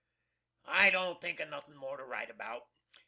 [0.65, 2.63] I don't think of nothin' more to write about.